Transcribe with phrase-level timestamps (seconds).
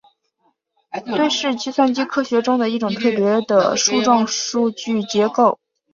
[1.05, 5.59] 堆是计算机科学中的一种特别的树状数据结构。